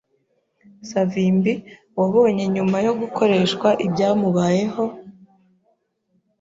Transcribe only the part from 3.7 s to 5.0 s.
ibyamubayeho,